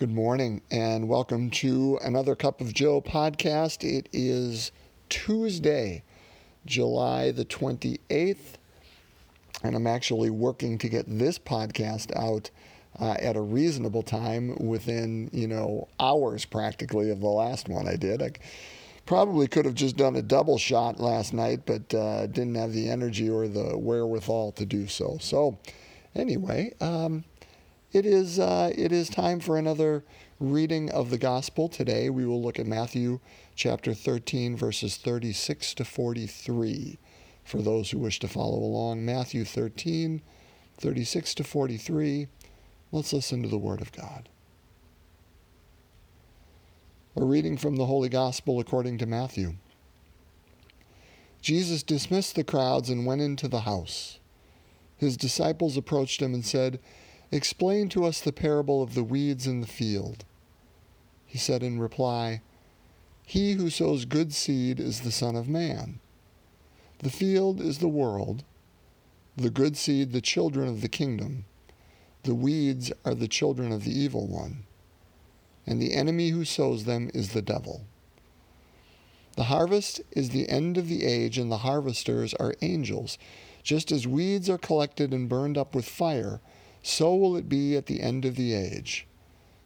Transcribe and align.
Good 0.00 0.14
morning 0.14 0.62
and 0.70 1.10
welcome 1.10 1.50
to 1.50 1.98
another 2.02 2.34
Cup 2.34 2.62
of 2.62 2.72
Joe 2.72 3.02
podcast. 3.02 3.84
It 3.84 4.08
is 4.14 4.72
Tuesday, 5.10 6.04
July 6.64 7.32
the 7.32 7.44
28th, 7.44 8.54
and 9.62 9.76
I'm 9.76 9.86
actually 9.86 10.30
working 10.30 10.78
to 10.78 10.88
get 10.88 11.04
this 11.06 11.38
podcast 11.38 12.16
out 12.16 12.48
uh, 12.98 13.16
at 13.20 13.36
a 13.36 13.42
reasonable 13.42 14.02
time 14.02 14.56
within, 14.56 15.28
you 15.34 15.46
know, 15.46 15.88
hours 16.00 16.46
practically 16.46 17.10
of 17.10 17.20
the 17.20 17.28
last 17.28 17.68
one 17.68 17.86
I 17.86 17.96
did. 17.96 18.22
I 18.22 18.30
probably 19.04 19.48
could 19.48 19.66
have 19.66 19.74
just 19.74 19.98
done 19.98 20.16
a 20.16 20.22
double 20.22 20.56
shot 20.56 20.98
last 20.98 21.34
night, 21.34 21.66
but 21.66 21.92
uh, 21.92 22.26
didn't 22.26 22.54
have 22.54 22.72
the 22.72 22.88
energy 22.88 23.28
or 23.28 23.48
the 23.48 23.76
wherewithal 23.76 24.52
to 24.52 24.64
do 24.64 24.86
so. 24.86 25.18
So, 25.20 25.58
anyway, 26.14 26.72
um, 26.80 27.24
it 27.92 28.06
is, 28.06 28.38
uh, 28.38 28.72
it 28.74 28.92
is 28.92 29.08
time 29.08 29.40
for 29.40 29.56
another 29.56 30.04
reading 30.38 30.90
of 30.90 31.10
the 31.10 31.18
gospel. 31.18 31.68
Today 31.68 32.08
we 32.08 32.24
will 32.24 32.40
look 32.40 32.58
at 32.58 32.66
Matthew 32.66 33.20
chapter 33.56 33.94
13, 33.94 34.56
verses 34.56 34.96
36 34.96 35.74
to 35.74 35.84
43. 35.84 36.98
For 37.44 37.60
those 37.60 37.90
who 37.90 37.98
wish 37.98 38.20
to 38.20 38.28
follow 38.28 38.58
along, 38.58 39.04
Matthew 39.04 39.44
13, 39.44 40.22
36 40.78 41.34
to 41.34 41.44
43. 41.44 42.28
Let's 42.92 43.12
listen 43.12 43.42
to 43.42 43.48
the 43.48 43.58
Word 43.58 43.80
of 43.80 43.92
God. 43.92 44.28
A 47.16 47.24
reading 47.24 47.56
from 47.56 47.76
the 47.76 47.86
Holy 47.86 48.08
Gospel 48.08 48.60
according 48.60 48.98
to 48.98 49.06
Matthew. 49.06 49.54
Jesus 51.42 51.82
dismissed 51.82 52.36
the 52.36 52.44
crowds 52.44 52.88
and 52.88 53.04
went 53.04 53.20
into 53.20 53.48
the 53.48 53.60
house. 53.60 54.20
His 54.96 55.16
disciples 55.16 55.76
approached 55.76 56.22
him 56.22 56.34
and 56.34 56.44
said, 56.44 56.78
Explain 57.32 57.88
to 57.90 58.04
us 58.04 58.20
the 58.20 58.32
parable 58.32 58.82
of 58.82 58.94
the 58.94 59.04
weeds 59.04 59.46
in 59.46 59.60
the 59.60 59.66
field. 59.66 60.24
He 61.26 61.38
said 61.38 61.62
in 61.62 61.78
reply, 61.78 62.42
He 63.24 63.52
who 63.52 63.70
sows 63.70 64.04
good 64.04 64.34
seed 64.34 64.80
is 64.80 65.00
the 65.00 65.12
Son 65.12 65.36
of 65.36 65.48
Man. 65.48 66.00
The 66.98 67.10
field 67.10 67.60
is 67.60 67.78
the 67.78 67.88
world, 67.88 68.44
the 69.36 69.50
good 69.50 69.76
seed 69.76 70.12
the 70.12 70.20
children 70.20 70.68
of 70.68 70.80
the 70.80 70.88
kingdom, 70.88 71.44
the 72.24 72.34
weeds 72.34 72.92
are 73.04 73.14
the 73.14 73.28
children 73.28 73.72
of 73.72 73.84
the 73.84 73.98
evil 73.98 74.26
one, 74.26 74.64
and 75.66 75.80
the 75.80 75.94
enemy 75.94 76.30
who 76.30 76.44
sows 76.44 76.84
them 76.84 77.10
is 77.14 77.30
the 77.30 77.40
devil. 77.40 77.86
The 79.36 79.44
harvest 79.44 80.02
is 80.10 80.30
the 80.30 80.48
end 80.48 80.76
of 80.76 80.88
the 80.88 81.04
age, 81.04 81.38
and 81.38 81.50
the 81.50 81.58
harvesters 81.58 82.34
are 82.34 82.54
angels. 82.60 83.16
Just 83.62 83.90
as 83.90 84.06
weeds 84.06 84.50
are 84.50 84.58
collected 84.58 85.14
and 85.14 85.28
burned 85.28 85.56
up 85.56 85.74
with 85.74 85.88
fire, 85.88 86.40
so 86.82 87.14
will 87.14 87.36
it 87.36 87.48
be 87.48 87.76
at 87.76 87.86
the 87.86 88.00
end 88.00 88.24
of 88.24 88.36
the 88.36 88.54
age. 88.54 89.06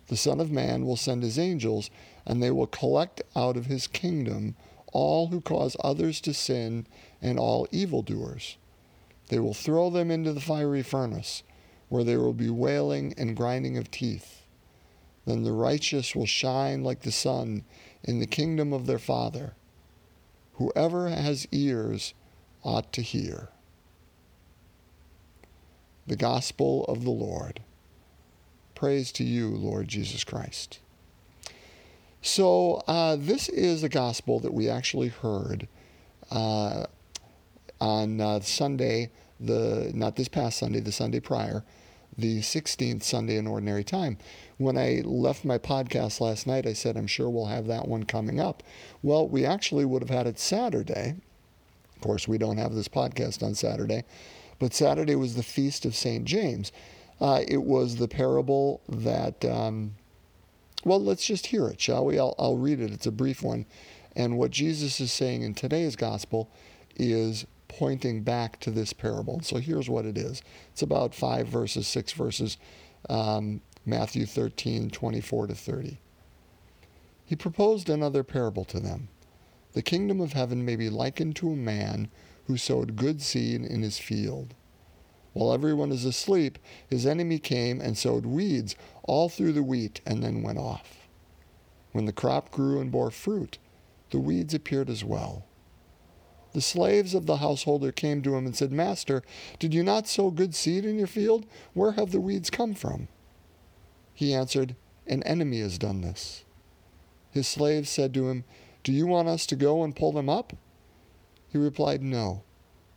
The 0.08 0.16
Son 0.16 0.40
of 0.40 0.50
Man 0.50 0.84
will 0.84 0.96
send 0.96 1.22
his 1.22 1.38
angels, 1.38 1.90
and 2.26 2.42
they 2.42 2.50
will 2.50 2.66
collect 2.66 3.22
out 3.34 3.56
of 3.56 3.66
his 3.66 3.86
kingdom 3.86 4.56
all 4.92 5.28
who 5.28 5.40
cause 5.40 5.76
others 5.82 6.20
to 6.22 6.34
sin 6.34 6.86
and 7.22 7.38
all 7.38 7.66
evildoers. 7.70 8.56
They 9.28 9.38
will 9.38 9.54
throw 9.54 9.90
them 9.90 10.10
into 10.10 10.32
the 10.32 10.40
fiery 10.40 10.82
furnace, 10.82 11.42
where 11.88 12.04
there 12.04 12.20
will 12.20 12.34
be 12.34 12.50
wailing 12.50 13.14
and 13.16 13.36
grinding 13.36 13.78
of 13.78 13.90
teeth. 13.90 14.42
Then 15.26 15.42
the 15.42 15.52
righteous 15.52 16.14
will 16.14 16.26
shine 16.26 16.82
like 16.82 17.00
the 17.00 17.12
sun 17.12 17.64
in 18.02 18.20
the 18.20 18.26
kingdom 18.26 18.72
of 18.72 18.86
their 18.86 18.98
Father. 18.98 19.54
Whoever 20.54 21.08
has 21.08 21.48
ears 21.50 22.12
ought 22.62 22.92
to 22.92 23.02
hear 23.02 23.48
the 26.06 26.16
gospel 26.16 26.84
of 26.84 27.05
the 27.05 27.10
Lord. 27.10 27.60
Praise 28.74 29.12
to 29.12 29.24
you, 29.24 29.48
Lord 29.48 29.88
Jesus 29.88 30.24
Christ. 30.24 30.80
So, 32.20 32.83
uh, 32.86 33.16
this 33.16 33.48
is 33.48 33.83
a 33.83 33.88
gospel 33.88 34.41
that 34.41 34.55
we 34.55 34.69
actually 34.69 35.08
heard 35.08 35.69
uh, 36.30 36.86
on 37.80 38.20
uh, 38.20 38.40
Sunday, 38.40 39.11
the 39.39 39.90
not 39.95 40.17
this 40.17 40.28
past 40.28 40.58
Sunday, 40.58 40.80
the 40.80 40.92
Sunday 40.92 41.20
prior, 41.20 41.64
the 42.17 42.40
16th 42.40 43.02
Sunday 43.02 43.36
in 43.36 43.46
Ordinary 43.46 43.84
Time. 43.84 44.17
When 44.57 44.78
I 44.78 45.02
left 45.05 45.45
my 45.45 45.58
podcast 45.58 46.20
last 46.20 46.46
night, 46.46 46.67
I 46.67 46.73
said, 46.73 46.96
I'm 46.96 47.07
sure 47.07 47.28
we'll 47.28 47.46
have 47.46 47.67
that 47.67 47.89
one 47.89 48.05
coming 48.05 48.40
up. 48.40 48.62
Well, 49.02 49.28
we 49.28 49.45
actually 49.45 49.84
would 49.84 50.02
have 50.02 50.11
had 50.11 50.27
it 50.27 50.39
Saturday. 50.39 51.17
Of 51.96 52.02
course, 52.02 52.27
we 52.27 52.39
don't 52.39 52.58
have 52.58 52.74
this 52.74 52.89
podcast 52.89 53.42
on 53.42 53.55
Saturday. 53.55 54.05
But 54.58 54.74
Saturday 54.74 55.16
was 55.16 55.34
the 55.34 55.42
feast 55.42 55.84
of 55.84 55.94
St. 55.94 56.24
James. 56.24 56.72
Uh, 57.20 57.42
it 57.46 57.62
was 57.62 57.96
the 57.96 58.08
parable 58.08 58.80
that, 58.88 59.44
um, 59.44 59.94
well, 60.84 61.02
let's 61.02 61.26
just 61.26 61.46
hear 61.46 61.68
it, 61.68 61.80
shall 61.80 62.04
we? 62.04 62.18
I'll, 62.18 62.34
I'll 62.38 62.56
read 62.56 62.80
it. 62.80 62.92
It's 62.92 63.06
a 63.06 63.12
brief 63.12 63.42
one. 63.42 63.66
And 64.16 64.38
what 64.38 64.50
Jesus 64.50 65.00
is 65.00 65.12
saying 65.12 65.42
in 65.42 65.54
today's 65.54 65.96
gospel 65.96 66.50
is 66.96 67.46
pointing 67.68 68.22
back 68.22 68.60
to 68.60 68.70
this 68.70 68.92
parable. 68.92 69.40
So 69.42 69.56
here's 69.56 69.88
what 69.88 70.06
it 70.06 70.16
is 70.16 70.42
it's 70.72 70.82
about 70.82 71.14
five 71.14 71.48
verses, 71.48 71.86
six 71.88 72.12
verses, 72.12 72.56
um, 73.08 73.60
Matthew 73.84 74.26
13, 74.26 74.90
24 74.90 75.48
to 75.48 75.54
30. 75.54 75.98
He 77.24 77.36
proposed 77.36 77.88
another 77.88 78.22
parable 78.22 78.64
to 78.66 78.78
them. 78.78 79.08
The 79.72 79.82
kingdom 79.82 80.20
of 80.20 80.34
heaven 80.34 80.64
may 80.64 80.76
be 80.76 80.88
likened 80.88 81.36
to 81.36 81.50
a 81.50 81.56
man 81.56 82.08
who 82.46 82.56
sowed 82.56 82.96
good 82.96 83.22
seed 83.22 83.62
in 83.62 83.82
his 83.82 83.98
field. 83.98 84.55
While 85.32 85.52
everyone 85.52 85.90
is 85.90 86.05
asleep, 86.05 86.58
his 86.88 87.06
enemy 87.06 87.38
came 87.38 87.80
and 87.80 87.98
sowed 87.98 88.24
weeds 88.24 88.77
all 89.02 89.28
through 89.28 89.52
the 89.52 89.62
wheat 89.62 90.00
and 90.06 90.22
then 90.22 90.42
went 90.42 90.58
off. 90.58 91.08
When 91.92 92.06
the 92.06 92.12
crop 92.12 92.50
grew 92.50 92.80
and 92.80 92.90
bore 92.90 93.10
fruit, 93.10 93.58
the 94.10 94.20
weeds 94.20 94.54
appeared 94.54 94.88
as 94.88 95.04
well. 95.04 95.44
The 96.52 96.60
slaves 96.60 97.14
of 97.14 97.27
the 97.27 97.38
householder 97.38 97.90
came 97.90 98.22
to 98.22 98.36
him 98.36 98.46
and 98.46 98.56
said, 98.56 98.70
Master, 98.70 99.24
did 99.58 99.74
you 99.74 99.83
not 99.83 100.06
sow 100.06 100.30
good 100.30 100.54
seed 100.54 100.84
in 100.84 100.98
your 100.98 101.08
field? 101.08 101.46
Where 101.72 101.92
have 101.92 102.12
the 102.12 102.20
weeds 102.20 102.48
come 102.48 102.74
from? 102.74 103.08
He 104.14 104.33
answered, 104.33 104.77
An 105.08 105.24
enemy 105.24 105.60
has 105.60 105.78
done 105.78 106.00
this. 106.00 106.44
His 107.33 107.48
slaves 107.48 107.90
said 107.90 108.14
to 108.14 108.28
him, 108.28 108.44
Do 108.84 108.92
you 108.92 109.08
want 109.08 109.27
us 109.27 109.46
to 109.46 109.56
go 109.56 109.83
and 109.83 109.96
pull 109.96 110.12
them 110.12 110.28
up? 110.28 110.52
He 111.54 111.58
replied, 111.60 112.02
No. 112.02 112.42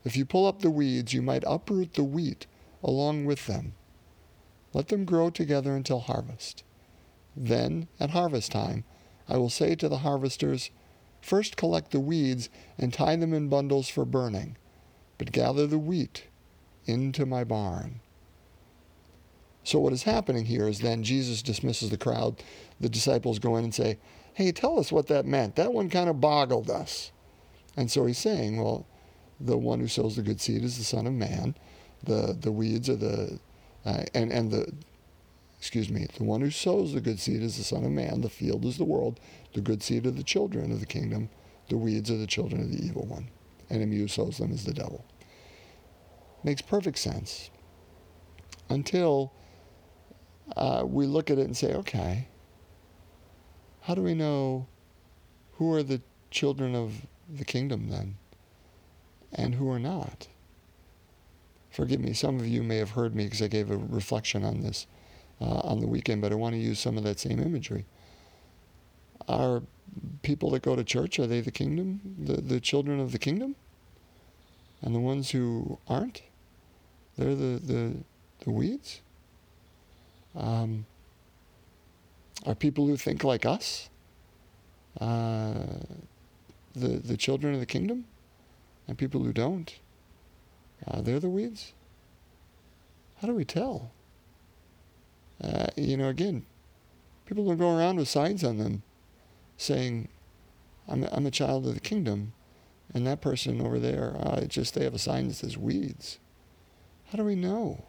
If 0.04 0.18
you 0.18 0.26
pull 0.26 0.48
up 0.48 0.64
the 0.64 0.72
weeds, 0.72 1.14
you 1.14 1.22
might 1.22 1.44
uproot 1.46 1.94
the 1.94 2.04
wheat 2.04 2.48
along 2.84 3.26
with 3.26 3.46
them. 3.46 3.76
Let 4.74 4.88
them 4.88 5.06
grow 5.06 5.30
together 5.30 5.76
until 5.76 6.00
harvest. 6.00 6.64
Then, 7.36 7.88
at 8.00 8.10
harvest 8.10 8.52
time, 8.52 8.84
I 9.30 9.38
will 9.38 9.52
say 9.52 9.76
to 9.76 9.88
the 9.88 10.00
harvesters, 10.00 10.72
First 11.22 11.56
collect 11.56 11.92
the 11.92 12.00
weeds 12.00 12.50
and 12.80 12.92
tie 12.92 13.16
them 13.16 13.32
in 13.32 13.48
bundles 13.48 13.90
for 13.90 14.06
burning, 14.06 14.58
but 15.20 15.32
gather 15.32 15.68
the 15.68 15.78
wheat 15.78 16.24
into 16.88 17.28
my 17.28 17.44
barn. 17.44 18.00
So, 19.64 19.78
what 19.78 19.94
is 19.94 20.02
happening 20.02 20.46
here 20.46 20.68
is 20.68 20.80
then 20.80 21.04
Jesus 21.04 21.44
dismisses 21.44 21.92
the 21.92 21.98
crowd. 21.98 22.42
The 22.80 22.90
disciples 22.90 23.38
go 23.38 23.56
in 23.56 23.66
and 23.66 23.76
say, 23.76 24.00
Hey, 24.34 24.52
tell 24.52 24.80
us 24.80 24.92
what 24.92 25.06
that 25.10 25.28
meant. 25.28 25.58
That 25.58 25.74
one 25.74 25.92
kind 25.92 26.10
of 26.10 26.20
boggled 26.20 26.72
us. 26.72 27.12
And 27.78 27.90
so 27.92 28.06
he's 28.08 28.18
saying, 28.18 28.62
well, 28.62 28.88
the 29.40 29.58
one 29.58 29.80
who 29.80 29.88
sows 29.88 30.16
the 30.16 30.24
good 30.24 30.42
seed 30.42 30.64
is 30.64 30.78
the 30.78 30.84
Son 30.84 31.06
of 31.06 31.14
Man. 31.14 31.56
The 32.04 32.36
the 32.40 32.52
weeds 32.52 32.90
are 32.90 32.96
the 32.96 33.40
uh, 33.86 34.04
and 34.14 34.32
and 34.32 34.52
the 34.52 34.74
excuse 35.60 35.90
me, 35.90 36.08
the 36.18 36.24
one 36.24 36.42
who 36.42 36.52
sows 36.52 36.94
the 36.94 37.02
good 37.02 37.20
seed 37.20 37.42
is 37.42 37.58
the 37.58 37.64
Son 37.64 37.86
of 37.86 37.92
Man. 37.92 38.22
The 38.22 38.30
field 38.30 38.66
is 38.66 38.78
the 38.78 38.84
world. 38.84 39.20
The 39.54 39.62
good 39.62 39.84
seed 39.84 40.06
are 40.08 40.12
the 40.12 40.24
children 40.24 40.72
of 40.72 40.80
the 40.80 40.86
kingdom. 40.86 41.30
The 41.70 41.78
weeds 41.78 42.10
are 42.10 42.18
the 42.18 42.28
children 42.28 42.62
of 42.62 42.72
the 42.72 42.84
evil 42.84 43.06
one. 43.06 43.30
Enemy 43.70 43.98
who 43.98 44.08
sows 44.08 44.38
them 44.38 44.52
is 44.52 44.64
the 44.64 44.74
devil. 44.74 45.06
Makes 46.44 46.62
perfect 46.62 46.98
sense 46.98 47.50
until 48.70 49.34
uh, 50.56 50.84
we 50.86 51.06
look 51.06 51.30
at 51.30 51.38
it 51.38 51.46
and 51.46 51.58
say, 51.58 51.74
okay, 51.74 52.28
how 53.82 53.96
do 53.96 54.02
we 54.02 54.14
know 54.14 54.68
who 55.54 55.74
are 55.74 55.84
the 55.84 56.02
children 56.32 56.76
of 56.76 57.06
the 57.30 57.46
kingdom 57.46 57.90
then, 57.90 58.16
and 59.34 59.56
who 59.56 59.70
are 59.70 59.80
not. 59.80 60.28
Forgive 61.70 62.00
me, 62.00 62.14
some 62.14 62.40
of 62.40 62.48
you 62.48 62.64
may 62.64 62.78
have 62.78 62.92
heard 62.92 63.16
me 63.16 63.26
because 63.26 63.42
I 63.42 63.48
gave 63.48 63.70
a 63.70 63.78
reflection 63.78 64.44
on 64.44 64.62
this 64.62 64.88
uh, 65.40 65.60
on 65.60 65.80
the 65.80 65.88
weekend, 65.88 66.22
but 66.22 66.32
I 66.32 66.36
want 66.36 66.54
to 66.54 66.60
use 66.60 66.80
some 66.80 66.98
of 66.98 67.04
that 67.04 67.20
same 67.20 67.40
imagery. 67.40 67.86
Are 69.28 69.62
people 70.22 70.50
that 70.52 70.64
go 70.64 70.76
to 70.76 70.84
church, 70.84 71.20
are 71.20 71.28
they 71.28 71.42
the 71.42 71.52
kingdom, 71.52 72.02
the, 72.18 72.42
the 72.42 72.60
children 72.60 73.00
of 73.00 73.12
the 73.12 73.20
kingdom? 73.20 73.56
And 74.82 74.96
the 74.96 75.00
ones 75.00 75.32
who 75.32 75.80
aren't, 75.88 76.22
they're 77.18 77.36
the, 77.36 77.60
the, 77.64 77.94
the 78.44 78.52
weeds? 78.52 79.02
Um, 80.36 80.86
are 82.46 82.56
people 82.56 82.86
who 82.86 82.96
think 82.96 83.24
like 83.24 83.46
us? 83.46 83.90
Uh, 85.02 85.64
the, 86.80 87.00
the 87.00 87.18
children 87.18 87.54
of 87.54 87.60
the 87.60 87.66
kingdom 87.66 88.06
and 88.88 88.98
people 88.98 89.24
who 89.24 89.34
don't, 89.34 89.80
uh, 90.88 91.02
they're 91.02 91.20
the 91.20 91.30
weeds. 91.30 91.74
How 93.22 93.28
do 93.28 93.34
we 93.34 93.46
tell? 93.46 93.92
Uh, 95.44 95.68
you 95.76 95.98
know, 95.98 96.10
again, 96.10 96.46
People 97.28 97.46
don't 97.46 97.58
go 97.58 97.78
around 97.78 97.98
with 97.98 98.08
signs 98.08 98.44
on 98.44 98.58
them 98.58 98.84
saying, 99.58 100.08
I'm 100.88 101.04
I'm 101.12 101.26
a 101.26 101.32
child 101.32 101.68
of 101.68 101.74
the 101.74 101.82
kingdom. 101.82 102.34
And 102.94 103.06
that 103.06 103.20
person 103.20 103.60
over 103.60 103.80
there, 103.80 104.16
uh, 104.18 104.46
just 104.46 104.74
they 104.74 104.86
have 104.86 104.94
a 104.94 105.00
sign 105.00 105.28
that 105.28 105.34
says 105.34 105.58
weeds. 105.58 106.20
How 107.12 107.18
do 107.18 107.26
we 107.26 107.36
know? 107.36 107.84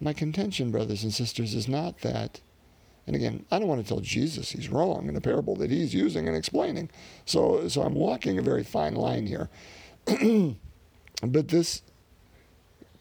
My 0.00 0.12
contention, 0.12 0.72
brothers 0.72 1.04
and 1.04 1.14
sisters, 1.14 1.54
is 1.54 1.68
not 1.68 2.00
that, 2.00 2.40
and 3.06 3.16
again, 3.16 3.44
I 3.50 3.58
don't 3.58 3.68
want 3.68 3.82
to 3.82 3.88
tell 3.88 4.00
Jesus 4.00 4.50
he's 4.50 4.68
wrong 4.68 5.08
in 5.08 5.14
the 5.14 5.20
parable 5.20 5.56
that 5.56 5.70
he's 5.70 5.92
using 5.92 6.28
and 6.28 6.36
explaining. 6.36 6.88
So, 7.24 7.68
so 7.68 7.82
I'm 7.82 7.94
walking 7.94 8.38
a 8.38 8.42
very 8.42 8.62
fine 8.62 8.94
line 8.94 9.26
here. 9.26 9.50
but 11.22 11.48
this 11.48 11.82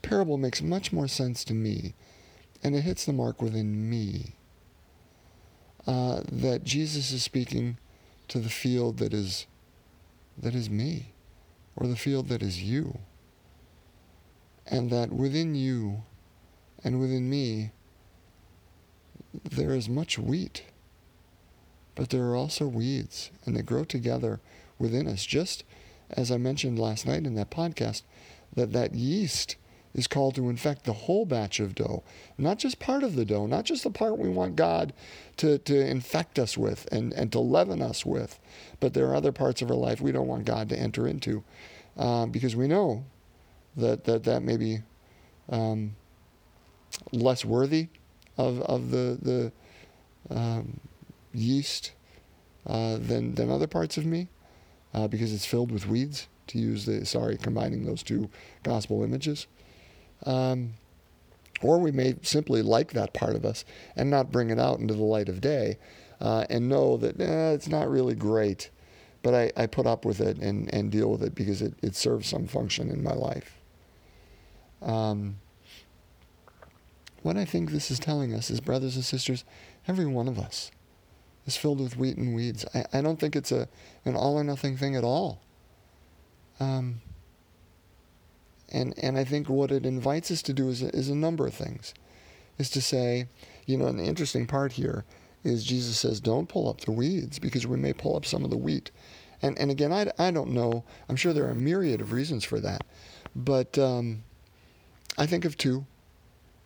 parable 0.01 0.38
makes 0.38 0.62
much 0.62 0.92
more 0.92 1.07
sense 1.07 1.44
to 1.45 1.53
me, 1.53 1.94
and 2.63 2.75
it 2.75 2.81
hits 2.81 3.06
the 3.06 3.13
mark 3.13 3.42
within 3.42 3.89
me. 3.89 4.36
Uh, 5.88 6.21
that 6.31 6.63
Jesus 6.63 7.12
is 7.12 7.24
speaking 7.24 7.77
to 8.27 8.39
the 8.39 8.50
field 8.50 8.98
that 9.00 9.13
is 9.13 9.48
that 10.38 10.56
is 10.56 10.69
me, 10.69 11.13
or 11.75 11.88
the 11.88 11.95
field 11.95 12.30
that 12.30 12.42
is 12.42 12.62
you, 12.62 13.00
and 14.68 14.89
that 14.92 15.12
within 15.12 15.56
you 15.56 16.03
and 16.83 17.00
within 17.00 17.30
me 17.30 17.71
there 19.33 19.74
is 19.74 19.88
much 19.89 20.18
wheat, 20.18 20.63
but 21.95 22.10
there 22.10 22.25
are 22.25 22.36
also 22.36 22.68
weeds, 22.68 23.31
and 23.45 23.56
they 23.56 23.62
grow 23.62 23.83
together 23.83 24.39
within 24.78 25.07
us. 25.07 25.25
Just 25.25 25.63
as 26.10 26.31
I 26.31 26.38
mentioned 26.38 26.80
last 26.80 27.06
night 27.06 27.25
in 27.25 27.36
that 27.36 27.51
podcast, 27.51 28.04
that 28.54 28.74
that 28.74 28.94
yeast 28.94 29.56
is 29.94 30.07
called 30.07 30.36
to 30.36 30.50
infect 30.50 30.86
the 30.86 30.94
whole 30.94 31.25
batch 31.25 31.60
of 31.60 31.75
dough, 31.75 32.04
not 32.38 32.57
just 32.57 32.80
part 32.80 33.04
of 33.04 33.16
the 33.16 33.25
dough, 33.25 33.45
not 33.45 33.66
just 33.66 33.83
the 33.83 33.92
part 33.92 34.18
we 34.18 34.30
want 34.30 34.56
God 34.56 34.94
to, 35.38 35.57
to 35.60 35.86
infect 35.86 36.39
us 36.39 36.57
with 36.57 36.88
and, 36.92 37.13
and 37.13 37.31
to 37.31 37.39
leaven 37.39 37.81
us 37.81 38.06
with, 38.06 38.39
but 38.80 38.94
there 38.94 39.07
are 39.07 39.16
other 39.16 39.31
parts 39.31 39.62
of 39.62 39.69
our 39.69 39.77
life 39.77 40.00
we 40.00 40.12
don't 40.12 40.27
want 40.27 40.45
God 40.45 40.69
to 40.69 40.77
enter 40.80 41.07
into 41.07 41.44
uh, 41.98 42.25
because 42.25 42.56
we 42.56 42.68
know 42.68 43.04
that 43.75 44.06
that, 44.06 44.24
that 44.24 44.44
may 44.44 44.57
be 44.57 44.80
um, 45.50 45.95
less 47.12 47.44
worthy 47.44 47.89
of, 48.47 48.61
of 48.61 48.91
the, 48.91 49.17
the 49.21 50.35
um, 50.35 50.79
yeast 51.33 51.91
uh, 52.67 52.97
than, 52.97 53.35
than 53.35 53.49
other 53.49 53.67
parts 53.67 53.97
of 53.97 54.05
me 54.05 54.27
uh, 54.93 55.07
because 55.07 55.33
it's 55.33 55.45
filled 55.45 55.71
with 55.71 55.88
weeds, 55.88 56.27
to 56.47 56.59
use 56.59 56.85
the, 56.85 57.05
sorry, 57.05 57.38
combining 57.38 57.85
those 57.85 58.03
two 58.03 58.29
gospel 58.63 59.03
images. 59.03 59.47
Um, 60.25 60.73
or 61.61 61.79
we 61.79 61.91
may 61.91 62.15
simply 62.21 62.61
like 62.61 62.93
that 62.93 63.13
part 63.13 63.35
of 63.35 63.45
us 63.45 63.63
and 63.95 64.09
not 64.09 64.31
bring 64.31 64.49
it 64.49 64.59
out 64.59 64.79
into 64.79 64.93
the 64.93 65.03
light 65.03 65.29
of 65.29 65.41
day 65.41 65.77
uh, 66.19 66.45
and 66.49 66.67
know 66.67 66.97
that 66.97 67.19
eh, 67.19 67.51
it's 67.51 67.67
not 67.67 67.89
really 67.89 68.15
great, 68.15 68.69
but 69.21 69.33
I, 69.33 69.51
I 69.55 69.67
put 69.67 69.85
up 69.85 70.03
with 70.03 70.19
it 70.19 70.38
and, 70.38 70.73
and 70.73 70.91
deal 70.91 71.09
with 71.11 71.23
it 71.23 71.35
because 71.35 71.61
it, 71.61 71.73
it 71.81 71.95
serves 71.95 72.27
some 72.27 72.47
function 72.47 72.89
in 72.89 73.03
my 73.03 73.13
life. 73.13 73.57
Um, 74.81 75.38
what 77.21 77.38
I 77.38 77.45
think 77.45 77.71
this 77.71 77.91
is 77.91 78.00
telling 78.00 78.33
us 78.33 78.50
is, 78.50 78.59
brothers 78.59 78.95
and 78.95 79.06
sisters, 79.06 79.44
every 79.88 80.06
one 80.06 80.27
of 80.27 80.39
us 80.39 80.71
is 81.45 81.57
filled 81.57 81.79
with 81.79 81.97
wheat 81.97 82.18
and 82.18 82.35
weeds. 82.35 82.65
I, 82.73 82.85
I 82.94 83.01
don't 83.01 83.19
think 83.19 83.35
it's 83.35 83.51
a, 83.51 83.68
an 84.06 84.15
all 84.15 84.38
or 84.38 84.44
nothing 84.44 84.77
thing 84.77 84.95
at 84.95 85.03
all. 85.03 85.41
Um, 86.59 87.01
and, 88.69 88.94
and 89.01 89.18
I 89.18 89.23
think 89.23 89.50
what 89.50 89.71
it 89.71 89.85
invites 89.85 90.31
us 90.31 90.41
to 90.44 90.53
do 90.53 90.69
is 90.69 90.81
a, 90.81 90.89
is 90.95 91.09
a 91.09 91.15
number 91.15 91.45
of 91.47 91.53
things. 91.53 91.94
Is 92.57 92.69
to 92.71 92.81
say, 92.81 93.27
you 93.65 93.77
know, 93.77 93.88
and 93.88 94.00
the 94.00 94.03
interesting 94.03 94.45
part 94.45 94.74
here 94.74 95.03
is 95.44 95.63
Jesus 95.63 95.97
says, 95.97 96.19
don't 96.19 96.47
pull 96.47 96.69
up 96.69 96.81
the 96.81 96.91
weeds 96.91 97.39
because 97.39 97.65
we 97.65 97.77
may 97.77 97.94
pull 97.94 98.15
up 98.15 98.25
some 98.25 98.44
of 98.44 98.51
the 98.51 98.57
wheat. 98.57 98.91
And, 99.41 99.57
and 99.57 99.71
again, 99.71 99.91
I, 99.91 100.12
I 100.19 100.29
don't 100.29 100.51
know. 100.51 100.83
I'm 101.09 101.15
sure 101.15 101.33
there 101.33 101.45
are 101.45 101.51
a 101.51 101.56
myriad 101.56 102.01
of 102.01 102.12
reasons 102.12 102.44
for 102.44 102.59
that. 102.59 102.83
But 103.35 103.77
um, 103.79 104.24
I 105.17 105.25
think 105.25 105.45
of 105.45 105.57
two. 105.57 105.85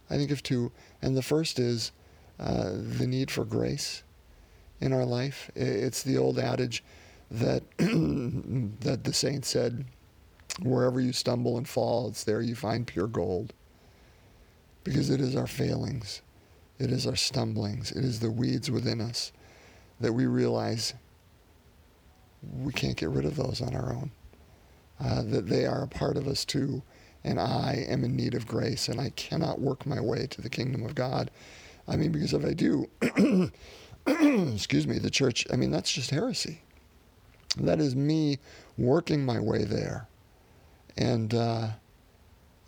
I 0.10 0.18
think 0.18 0.32
of 0.32 0.44
two. 0.44 0.72
And 1.02 1.16
the 1.16 1.22
first 1.22 1.60
is 1.60 1.92
uh, 2.40 2.72
the 2.74 3.08
need 3.08 3.32
for 3.32 3.46
grace 3.46 4.04
in 4.80 4.94
our 4.94 5.06
life. 5.06 5.50
It's 5.56 6.04
the 6.04 6.18
old 6.18 6.40
adage 6.40 6.84
that, 7.32 7.64
that 7.78 9.04
the 9.04 9.14
saint 9.14 9.46
said 9.46 9.86
Wherever 10.62 11.02
you 11.02 11.12
stumble 11.12 11.58
and 11.58 11.68
fall, 11.68 12.08
it's 12.08 12.24
there 12.24 12.42
you 12.42 12.56
find 12.56 12.88
pure 12.88 13.08
gold. 13.08 13.54
Because 14.84 15.10
it 15.10 15.20
is 15.20 15.36
our 15.36 15.48
failings, 15.48 16.22
it 16.78 16.92
is 16.92 17.08
our 17.08 17.16
stumblings, 17.16 17.92
it 17.92 18.06
is 18.06 18.20
the 18.20 18.32
weeds 18.32 18.70
within 18.70 19.02
us 19.02 19.32
that 20.00 20.14
we 20.14 20.26
realize 20.28 20.94
we 22.60 22.72
can't 22.72 22.96
get 22.96 23.10
rid 23.10 23.26
of 23.26 23.36
those 23.36 23.62
on 23.62 23.76
our 23.76 23.94
own. 23.94 24.12
Uh, 25.00 25.24
that 25.24 25.48
they 25.48 25.66
are 25.66 25.84
a 25.84 25.88
part 25.88 26.16
of 26.16 26.28
us 26.28 26.46
too. 26.46 26.84
And 27.26 27.40
I 27.40 27.86
am 27.90 28.04
in 28.04 28.16
need 28.16 28.36
of 28.36 28.46
grace, 28.46 28.88
and 28.88 29.02
I 29.02 29.10
cannot 29.16 29.60
work 29.60 29.88
my 29.88 30.00
way 30.00 30.28
to 30.28 30.42
the 30.42 30.50
kingdom 30.50 30.86
of 30.86 30.94
God. 30.94 31.32
I 31.88 31.96
mean, 31.96 32.12
because 32.12 32.34
if 32.34 32.46
I 32.46 32.54
do, 32.54 32.88
excuse 34.08 34.86
me, 34.86 35.00
the 35.00 35.10
church, 35.10 35.48
I 35.52 35.56
mean, 35.56 35.72
that's 35.72 35.92
just 35.92 36.12
heresy. 36.12 36.62
That 37.58 37.80
is 37.80 37.96
me 37.96 38.38
working 38.78 39.26
my 39.26 39.40
way 39.40 39.64
there 39.64 40.08
and 40.98 41.34
uh, 41.34 41.70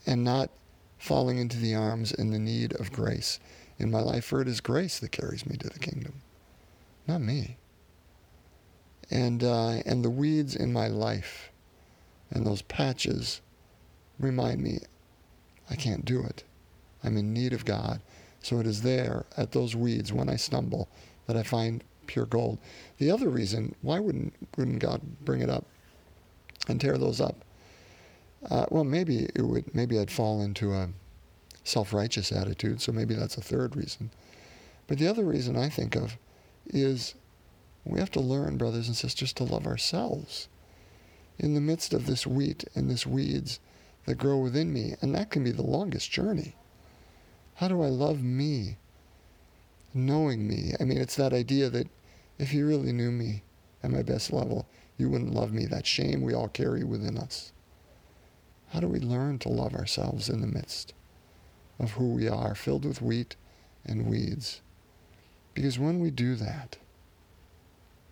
and 0.07 0.24
not 0.24 0.50
falling 0.98 1.38
into 1.38 1.57
the 1.57 1.75
arms 1.75 2.12
and 2.12 2.33
the 2.33 2.39
need 2.39 2.74
of 2.80 2.92
grace 2.92 3.39
in 3.77 3.92
my 3.92 4.00
life, 4.00 4.25
for 4.25 4.42
it 4.42 4.48
is 4.48 4.59
grace 4.59 5.00
that 5.00 5.12
carries 5.12 5.45
me 5.45 5.56
to 5.57 5.69
the 5.69 5.80
kingdom, 5.80 6.21
not 7.07 7.21
me. 7.21 7.57
And 9.12 9.44
uh, 9.44 9.81
and 9.86 10.04
the 10.04 10.09
weeds 10.09 10.56
in 10.56 10.74
my 10.74 10.88
life, 10.88 11.51
and 12.31 12.45
those 12.45 12.63
patches, 12.63 13.42
remind 14.19 14.62
me, 14.62 14.80
I 15.69 15.75
can't 15.75 16.06
do 16.06 16.24
it. 16.24 16.44
I'm 17.04 17.18
in 17.18 17.34
need 17.34 17.54
of 17.54 17.66
God. 17.66 18.02
So 18.42 18.60
it 18.60 18.68
is 18.68 18.81
there 18.81 19.25
at 19.36 19.52
those 19.52 19.75
weeds 19.75 20.14
when 20.14 20.30
I 20.30 20.36
stumble 20.36 20.88
that 21.25 21.36
I 21.36 21.44
find 21.44 21.84
pure 22.06 22.25
gold. 22.25 22.58
The 22.98 23.12
other 23.12 23.30
reason, 23.30 23.75
why 23.81 24.00
wouldn't 24.00 24.34
wouldn't 24.58 24.80
God 24.80 25.02
bring 25.25 25.42
it 25.42 25.50
up 25.50 25.66
and 26.68 26.80
tear 26.80 26.98
those 26.98 27.19
up? 27.19 27.36
Uh, 28.50 28.66
well, 28.69 28.84
maybe 28.84 29.28
it 29.36 29.42
would. 29.42 29.74
Maybe 29.75 30.00
I'd 30.00 30.12
fall 30.12 30.42
into 30.42 30.74
a 30.74 30.90
self-righteous 31.64 32.31
attitude. 32.31 32.81
So 32.81 32.92
maybe 32.92 33.14
that's 33.14 33.38
a 33.38 33.42
third 33.42 33.75
reason. 33.75 34.12
But 34.88 35.00
the 35.00 35.07
other 35.07 35.26
reason 35.26 35.57
I 35.57 35.68
think 35.68 35.95
of 35.95 36.18
is 36.68 37.14
we 37.83 38.00
have 38.00 38.12
to 38.12 38.21
learn, 38.21 38.57
brothers 38.57 38.88
and 38.88 38.95
sisters, 38.95 39.33
to 39.33 39.44
love 39.44 39.68
ourselves 39.68 40.47
in 41.38 41.54
the 41.54 41.62
midst 41.62 41.94
of 41.94 42.06
this 42.06 42.26
wheat 42.26 42.64
and 42.74 42.90
this 42.90 43.06
weeds 43.06 43.59
that 44.07 44.18
grow 44.18 44.37
within 44.37 44.71
me, 44.73 44.95
and 45.02 45.14
that 45.14 45.30
can 45.30 45.44
be 45.44 45.52
the 45.52 45.61
longest 45.61 46.09
journey. 46.09 46.56
How 47.56 47.68
do 47.68 47.83
I 47.83 47.87
love 47.87 48.23
me? 48.23 48.78
Knowing 49.94 50.47
me. 50.47 50.73
I 50.80 50.85
mean, 50.85 50.97
it's 50.97 51.18
that 51.18 51.33
idea 51.33 51.69
that 51.69 51.87
if 52.40 52.54
you 52.54 52.66
really 52.66 52.94
knew 52.94 53.11
me 53.11 53.44
at 53.83 53.92
my 53.92 54.02
best 54.02 54.31
level, 54.31 54.66
you 54.97 55.09
wouldn't 55.09 55.33
love 55.33 55.52
me. 55.52 55.66
That 55.66 55.85
shame 55.85 56.21
we 56.21 56.33
all 56.33 56.47
carry 56.47 56.85
within 56.85 57.18
us. 57.18 57.52
How 58.69 58.80
do 58.80 58.87
we 58.87 58.99
learn 58.99 59.40
to 59.40 59.49
love 59.49 59.76
ourselves 59.76 60.30
in 60.30 60.40
the 60.40 60.47
midst 60.47 60.94
of 61.78 61.92
who 61.92 62.14
we 62.14 62.30
are, 62.30 62.56
filled 62.56 62.85
with 62.85 63.02
wheat 63.02 63.35
and 63.85 64.07
weeds? 64.07 64.61
Because 65.54 65.78
when 65.78 65.99
we 65.99 66.11
do 66.11 66.35
that, 66.35 66.78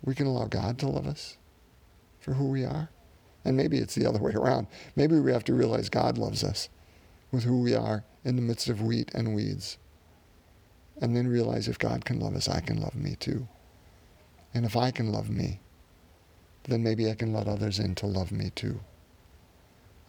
we 0.03 0.13
can 0.13 0.27
allow 0.27 0.45
God 0.45 0.77
to 0.79 0.89
love 0.89 1.07
us 1.07 1.37
for 2.19 2.33
who 2.33 2.49
we 2.49 2.65
are. 2.65 2.89
And 3.45 3.55
maybe 3.55 3.77
it's 3.77 3.95
the 3.95 4.07
other 4.07 4.19
way 4.19 4.33
around. 4.33 4.67
Maybe 4.95 5.19
we 5.19 5.31
have 5.31 5.43
to 5.45 5.53
realize 5.53 5.87
God 5.89 6.17
loves 6.17 6.43
us 6.43 6.67
with 7.31 7.43
who 7.43 7.61
we 7.61 7.75
are 7.75 8.03
in 8.23 8.35
the 8.35 8.41
midst 8.41 8.67
of 8.67 8.81
wheat 8.81 9.11
and 9.13 9.35
weeds. 9.35 9.77
And 10.99 11.15
then 11.15 11.27
realize 11.27 11.67
if 11.67 11.79
God 11.79 12.03
can 12.05 12.19
love 12.19 12.35
us, 12.35 12.49
I 12.49 12.59
can 12.59 12.81
love 12.81 12.95
me 12.95 13.15
too. 13.15 13.47
And 14.53 14.65
if 14.65 14.75
I 14.75 14.91
can 14.91 15.11
love 15.11 15.29
me, 15.29 15.59
then 16.63 16.81
maybe 16.81 17.09
I 17.09 17.15
can 17.15 17.33
let 17.33 17.47
others 17.47 17.79
in 17.79 17.95
to 17.95 18.07
love 18.07 18.31
me 18.31 18.51
too 18.55 18.79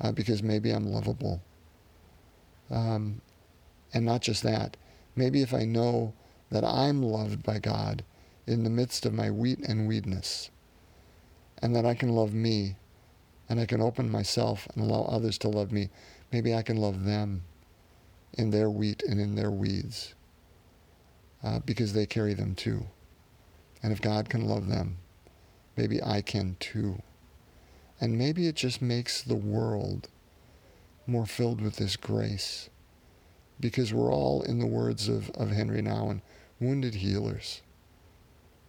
uh, 0.00 0.12
because 0.12 0.42
maybe 0.42 0.70
I'm 0.70 0.86
lovable. 0.86 1.42
Um, 2.70 3.20
and 3.94 4.04
not 4.04 4.22
just 4.22 4.42
that, 4.42 4.76
maybe 5.14 5.42
if 5.42 5.54
I 5.54 5.64
know 5.64 6.12
that 6.50 6.64
I'm 6.64 7.02
loved 7.02 7.42
by 7.42 7.58
God 7.58 8.04
in 8.46 8.64
the 8.64 8.70
midst 8.70 9.06
of 9.06 9.14
my 9.14 9.30
wheat 9.30 9.58
and 9.60 9.88
weedness, 9.88 10.50
and 11.62 11.74
that 11.74 11.86
I 11.86 11.94
can 11.94 12.10
love 12.10 12.34
me, 12.34 12.76
and 13.48 13.60
I 13.60 13.66
can 13.66 13.80
open 13.80 14.10
myself 14.10 14.66
and 14.74 14.82
allow 14.82 15.02
others 15.02 15.38
to 15.38 15.48
love 15.48 15.72
me, 15.72 15.88
maybe 16.32 16.54
I 16.54 16.62
can 16.62 16.76
love 16.76 17.04
them 17.04 17.44
in 18.34 18.50
their 18.50 18.70
wheat 18.70 19.02
and 19.02 19.20
in 19.20 19.34
their 19.34 19.50
weeds 19.50 20.14
uh, 21.42 21.60
because 21.60 21.92
they 21.92 22.06
carry 22.06 22.34
them 22.34 22.54
too. 22.54 22.86
And 23.82 23.92
if 23.92 24.00
God 24.00 24.28
can 24.28 24.46
love 24.46 24.68
them, 24.68 24.98
maybe 25.76 26.02
I 26.02 26.22
can 26.22 26.56
too. 26.58 27.02
And 28.00 28.18
maybe 28.18 28.46
it 28.46 28.56
just 28.56 28.82
makes 28.82 29.22
the 29.22 29.36
world 29.36 30.08
more 31.06 31.26
filled 31.26 31.60
with 31.60 31.76
this 31.76 31.96
grace 31.96 32.68
because 33.60 33.94
we're 33.94 34.12
all, 34.12 34.42
in 34.42 34.58
the 34.58 34.66
words 34.66 35.08
of, 35.08 35.30
of 35.30 35.50
Henry 35.50 35.80
Nouwen, 35.80 36.20
wounded 36.60 36.96
healers. 36.96 37.62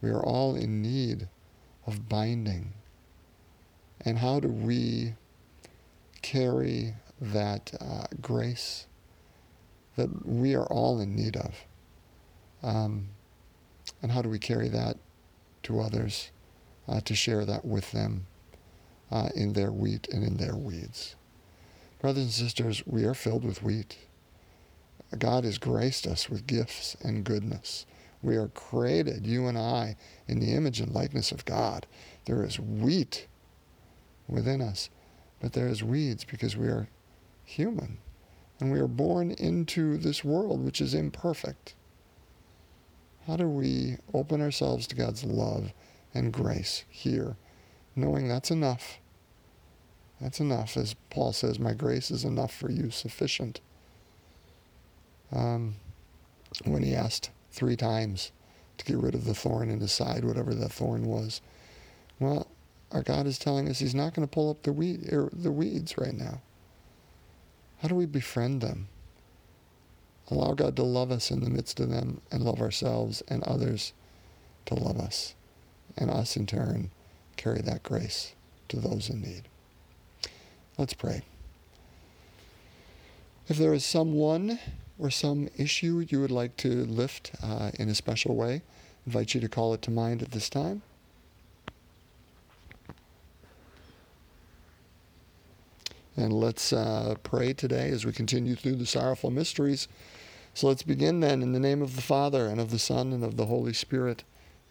We 0.02 0.10
are 0.10 0.24
all 0.24 0.56
in 0.56 0.82
need 0.82 1.28
of 1.86 2.08
binding. 2.08 2.74
And 4.08 4.20
how 4.20 4.40
do 4.40 4.48
we 4.48 5.16
carry 6.22 6.94
that 7.20 7.74
uh, 7.82 8.06
grace 8.22 8.88
that 9.98 10.26
we 10.26 10.56
are 10.56 10.66
all 10.68 11.02
in 11.02 11.14
need 11.14 11.36
of? 11.36 11.54
Um, 12.64 13.10
and 14.02 14.10
how 14.10 14.22
do 14.22 14.30
we 14.30 14.40
carry 14.40 14.70
that 14.70 14.96
to 15.64 15.82
others 15.82 16.32
uh, 16.88 17.02
to 17.02 17.16
share 17.16 17.44
that 17.44 17.66
with 17.66 17.92
them 17.92 18.28
uh, 19.12 19.28
in 19.36 19.52
their 19.52 19.74
wheat 19.74 20.08
and 20.08 20.24
in 20.24 20.38
their 20.38 20.56
weeds? 20.56 21.18
Brothers 22.00 22.24
and 22.24 22.32
sisters, 22.32 22.84
we 22.88 23.04
are 23.04 23.14
filled 23.14 23.44
with 23.44 23.62
wheat. 23.62 23.98
God 25.20 25.44
has 25.44 25.58
graced 25.58 26.08
us 26.08 26.30
with 26.30 26.48
gifts 26.48 26.96
and 27.04 27.26
goodness. 27.26 27.86
We 28.22 28.38
are 28.38 28.48
created, 28.48 29.28
you 29.28 29.48
and 29.48 29.58
I, 29.58 29.98
in 30.30 30.40
the 30.40 30.54
image 30.54 30.80
and 30.80 30.96
likeness 30.96 31.34
of 31.34 31.44
God. 31.44 31.86
There 32.24 32.46
is 32.46 32.58
wheat 32.58 33.28
within 34.28 34.62
us, 34.62 34.90
but 35.40 35.54
there 35.54 35.68
is 35.68 35.84
weeds 35.84 36.24
because 36.24 36.58
we 36.58 36.68
are 36.68 36.88
human. 37.44 38.00
And 38.60 38.72
we 38.72 38.80
are 38.80 38.88
born 38.88 39.32
into 39.32 39.98
this 39.98 40.24
world 40.24 40.66
which 40.66 40.82
is 40.82 40.94
imperfect. 40.94 41.76
How 43.28 43.36
do 43.36 43.48
we 43.48 43.98
open 44.14 44.42
ourselves 44.42 44.88
to 44.88 44.96
God's 44.96 45.24
love 45.24 45.74
and 46.14 46.34
grace 46.34 46.86
here, 46.90 47.36
knowing 47.96 48.28
that's 48.28 48.50
enough? 48.50 49.00
That's 50.20 50.40
enough. 50.40 50.76
As 50.78 50.96
Paul 51.10 51.34
says, 51.34 51.60
My 51.60 51.74
grace 51.74 52.10
is 52.10 52.24
enough 52.24 52.54
for 52.54 52.72
you, 52.72 52.90
sufficient. 52.90 53.60
Um, 55.32 55.76
when 56.64 56.84
he 56.84 56.96
asked 56.96 57.30
three 57.52 57.76
times 57.76 58.32
to 58.78 58.86
get 58.86 58.98
rid 58.98 59.14
of 59.14 59.26
the 59.26 59.34
thorn 59.34 59.70
in 59.70 59.80
his 59.80 59.92
side, 59.92 60.24
whatever 60.24 60.54
that 60.56 60.72
thorn 60.72 61.06
was. 61.06 61.42
Well, 62.20 62.48
our 62.92 63.04
God 63.04 63.28
is 63.28 63.38
telling 63.38 63.68
us 63.70 63.80
He's 63.80 63.96
not 63.96 64.14
going 64.14 64.28
to 64.28 64.32
pull 64.34 64.50
up 64.50 64.64
the 64.64 64.74
weed 64.74 65.12
er, 65.12 65.30
the 65.32 65.52
weeds 65.52 65.98
right 65.98 66.14
now. 66.14 66.42
How 67.82 67.88
do 67.88 67.96
we 67.96 68.06
befriend 68.06 68.62
them? 68.62 68.88
Allow 70.30 70.54
God 70.54 70.76
to 70.76 70.84
love 70.84 71.12
us 71.12 71.32
in 71.32 71.42
the 71.42 71.50
midst 71.50 71.80
of 71.80 71.90
them 71.90 72.22
and 72.32 72.44
love 72.44 72.62
ourselves 72.62 73.22
and 73.28 73.44
others 73.44 73.94
to 74.66 74.76
love 74.76 75.00
us. 75.00 75.36
And 75.98 76.12
us 76.12 76.36
in 76.36 76.46
turn 76.46 76.92
carry 77.38 77.62
that 77.62 77.84
grace 77.84 78.34
to 78.70 78.78
those 78.78 79.10
in 79.10 79.22
need. 79.22 79.44
Let's 80.78 80.94
pray. 80.94 81.22
If 83.48 83.58
there 83.58 83.74
is 83.74 83.86
someone 83.86 84.60
or 85.00 85.10
some 85.10 85.48
issue 85.58 86.06
you 86.10 86.20
would 86.20 86.32
like 86.32 86.58
to 86.58 86.86
lift 86.86 87.32
uh, 87.42 87.72
in 87.80 87.90
a 87.90 87.96
special 87.96 88.36
way, 88.36 88.56
I 88.56 88.62
invite 89.06 89.34
you 89.34 89.42
to 89.42 89.48
call 89.48 89.74
it 89.74 89.82
to 89.84 89.92
mind 89.92 90.22
at 90.22 90.32
this 90.32 90.50
time. 90.50 90.82
And 96.18 96.34
let's 96.34 96.74
uh, 96.74 97.14
pray 97.22 97.54
today 97.54 97.92
as 97.92 98.04
we 98.04 98.12
continue 98.12 98.56
through 98.56 98.78
the 98.78 98.88
sorrowful 98.88 99.30
mysteries. 99.30 99.88
So 100.56 100.68
let's 100.68 100.82
begin 100.82 101.20
then 101.20 101.44
in 101.44 101.54
the 101.54 101.60
name 101.60 101.84
of 101.84 101.96
the 101.96 102.02
Father, 102.02 102.48
and 102.48 102.60
of 102.60 102.72
the 102.72 102.80
Son, 102.80 103.14
and 103.14 103.24
of 103.24 103.38
the 103.38 103.46
Holy 103.46 103.74
Spirit. 103.74 104.24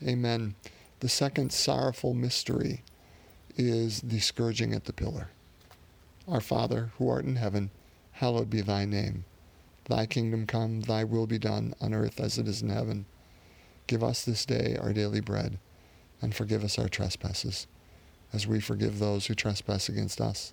Amen. 0.05 0.57
The 0.99 1.09
second 1.09 1.53
sorrowful 1.53 2.15
mystery 2.15 2.83
is 3.57 4.01
the 4.01 4.19
scourging 4.19 4.75
at 4.75 4.87
the 4.87 4.93
pillar. 4.93 5.29
Our 6.27 6.41
Father, 6.41 6.91
who 6.99 7.09
art 7.09 7.25
in 7.25 7.37
heaven, 7.37 7.71
hallowed 8.11 8.51
be 8.51 8.61
thy 8.61 8.85
name. 8.85 9.25
Thy 9.85 10.07
kingdom 10.07 10.47
come, 10.49 10.81
thy 10.81 11.05
will 11.05 11.29
be 11.29 11.39
done, 11.39 11.75
on 11.81 11.95
earth 11.95 12.19
as 12.19 12.39
it 12.39 12.49
is 12.49 12.61
in 12.61 12.71
heaven. 12.71 13.07
Give 13.87 14.03
us 14.03 14.25
this 14.25 14.45
day 14.45 14.77
our 14.81 14.93
daily 14.93 15.21
bread, 15.21 15.61
and 16.21 16.35
forgive 16.35 16.65
us 16.65 16.77
our 16.77 16.89
trespasses, 16.89 17.69
as 18.33 18.49
we 18.49 18.59
forgive 18.59 18.99
those 18.99 19.27
who 19.27 19.37
trespass 19.37 19.89
against 19.89 20.21
us. 20.21 20.53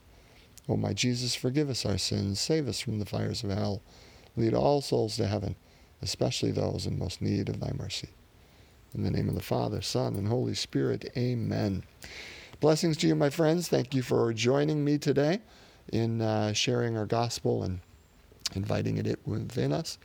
O 0.71 0.77
my 0.77 0.93
Jesus, 0.93 1.35
forgive 1.35 1.69
us 1.69 1.85
our 1.85 1.97
sins, 1.97 2.39
save 2.39 2.69
us 2.69 2.79
from 2.79 2.99
the 2.99 3.05
fires 3.05 3.43
of 3.43 3.49
hell, 3.49 3.81
lead 4.37 4.53
all 4.53 4.79
souls 4.79 5.17
to 5.17 5.27
heaven, 5.27 5.57
especially 6.01 6.51
those 6.51 6.85
in 6.85 6.97
most 6.97 7.21
need 7.21 7.49
of 7.49 7.59
thy 7.59 7.73
mercy. 7.77 8.07
In 8.95 9.03
the 9.03 9.11
name 9.11 9.27
of 9.27 9.35
the 9.35 9.41
Father, 9.41 9.81
Son, 9.81 10.15
and 10.15 10.29
Holy 10.29 10.53
Spirit, 10.53 11.11
amen. 11.17 11.83
Blessings 12.61 12.95
to 12.97 13.07
you, 13.07 13.15
my 13.15 13.29
friends. 13.29 13.67
Thank 13.67 13.93
you 13.93 14.01
for 14.01 14.31
joining 14.31 14.85
me 14.85 14.97
today 14.97 15.41
in 15.91 16.21
uh, 16.21 16.53
sharing 16.53 16.97
our 16.97 17.05
gospel 17.05 17.63
and 17.63 17.81
inviting 18.55 18.97
it 18.97 19.19
within 19.25 19.73
us. 19.73 19.97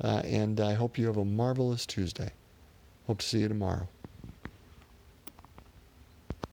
Uh, 0.00 0.22
and 0.24 0.58
I 0.58 0.72
hope 0.72 0.96
you 0.96 1.06
have 1.06 1.18
a 1.18 1.24
marvelous 1.24 1.84
Tuesday. 1.84 2.30
Hope 3.06 3.18
to 3.18 3.26
see 3.26 3.40
you 3.40 3.48
tomorrow. 3.48 3.88